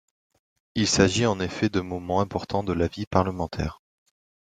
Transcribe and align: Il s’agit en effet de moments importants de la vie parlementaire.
Il 0.73 0.87
s’agit 0.87 1.27
en 1.27 1.39
effet 1.39 1.69
de 1.69 1.79
moments 1.79 2.21
importants 2.21 2.63
de 2.63 2.73
la 2.73 2.87
vie 2.87 3.05
parlementaire. 3.05 3.83